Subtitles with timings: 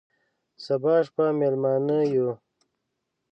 [0.63, 2.27] سبا شپه مېلمانه یو،